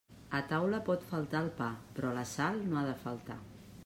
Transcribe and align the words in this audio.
A 0.35 0.37
taula 0.51 0.77
pot 0.87 1.03
faltar 1.11 1.41
el 1.45 1.51
pa, 1.59 1.67
però 1.99 2.13
la 2.15 2.23
sal 2.31 2.57
no 2.73 2.81
ha 2.81 2.87
de 2.89 2.97
faltar. 3.05 3.37